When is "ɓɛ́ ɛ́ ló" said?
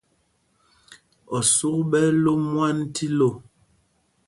1.89-2.33